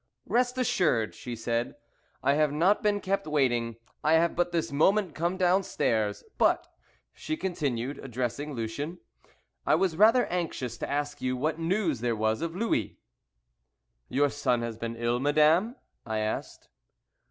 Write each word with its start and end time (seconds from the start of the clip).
"Rest 0.25 0.57
assured," 0.57 1.13
she 1.13 1.35
said, 1.35 1.75
"I 2.23 2.33
have 2.33 2.51
not 2.51 2.81
been 2.81 3.01
kept 3.01 3.27
waiting; 3.27 3.75
I 4.03 4.13
have 4.13 4.35
but 4.35 4.51
this 4.51 4.71
moment 4.71 5.13
come 5.13 5.37
downstairs. 5.37 6.23
But," 6.39 6.65
she 7.13 7.37
continued, 7.37 7.99
addressing 7.99 8.55
Lucien, 8.55 8.97
"I 9.63 9.75
was 9.75 9.95
rather 9.95 10.25
anxious 10.25 10.75
to 10.79 10.89
ask 10.89 11.21
you 11.21 11.37
what 11.37 11.59
news 11.59 11.99
there 11.99 12.15
was 12.15 12.41
of 12.41 12.55
Louis." 12.55 12.97
"Your 14.09 14.31
son 14.31 14.63
has 14.63 14.75
been 14.75 14.95
ill, 14.95 15.19
madame?" 15.19 15.75
I 16.03 16.17
asked. 16.17 16.67